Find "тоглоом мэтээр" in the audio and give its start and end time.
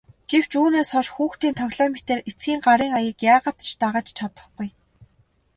1.59-2.21